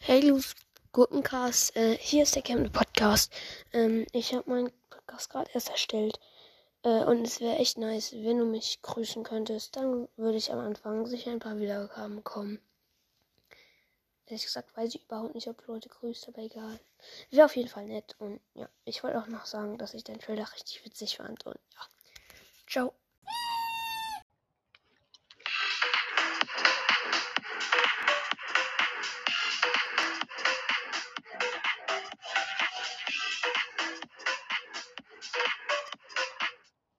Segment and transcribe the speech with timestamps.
[0.00, 0.54] Hey, Luz
[0.92, 3.30] Gurkencast, äh, hier ist der Camden Podcast.
[3.74, 6.18] Ähm, ich habe meinen Podcast gerade erst erstellt.
[6.82, 9.76] Äh, und es wäre echt nice, wenn du mich grüßen könntest.
[9.76, 12.58] Dann würde ich am Anfang sicher ein paar Wiedergaben kommen.
[14.26, 16.80] Ehrlich gesagt weiß ich überhaupt nicht, ob Leute grüßt, aber egal.
[17.30, 18.16] Wäre auf jeden Fall nett.
[18.18, 21.44] Und ja, ich wollte auch noch sagen, dass ich deinen Trailer richtig witzig fand.
[21.46, 21.80] Und ja,
[22.66, 22.94] ciao.